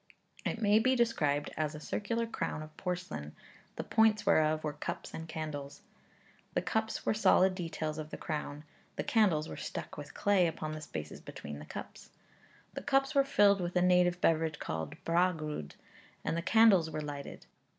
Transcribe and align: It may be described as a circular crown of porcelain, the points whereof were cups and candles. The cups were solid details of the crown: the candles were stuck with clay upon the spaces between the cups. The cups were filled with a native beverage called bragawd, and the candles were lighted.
It 0.45 0.59
may 0.59 0.79
be 0.79 0.95
described 0.95 1.51
as 1.55 1.75
a 1.75 1.79
circular 1.79 2.25
crown 2.25 2.63
of 2.63 2.75
porcelain, 2.75 3.35
the 3.75 3.83
points 3.83 4.25
whereof 4.25 4.63
were 4.63 4.73
cups 4.73 5.13
and 5.13 5.27
candles. 5.29 5.83
The 6.55 6.61
cups 6.63 7.05
were 7.05 7.13
solid 7.13 7.53
details 7.53 7.99
of 7.99 8.09
the 8.09 8.17
crown: 8.17 8.63
the 8.95 9.03
candles 9.03 9.47
were 9.47 9.55
stuck 9.57 9.97
with 9.97 10.15
clay 10.15 10.47
upon 10.47 10.71
the 10.71 10.81
spaces 10.81 11.21
between 11.21 11.59
the 11.59 11.65
cups. 11.65 12.09
The 12.73 12.81
cups 12.81 13.13
were 13.13 13.23
filled 13.23 13.61
with 13.61 13.75
a 13.75 13.81
native 13.83 14.19
beverage 14.19 14.57
called 14.57 14.95
bragawd, 15.05 15.75
and 16.23 16.35
the 16.35 16.41
candles 16.41 16.89
were 16.89 17.01
lighted. 17.01 17.45